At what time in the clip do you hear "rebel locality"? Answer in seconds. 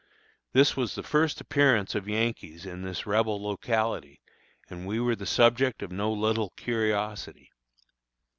3.05-4.19